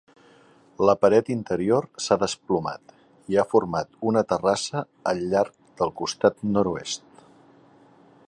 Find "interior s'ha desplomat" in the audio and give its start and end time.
1.33-2.95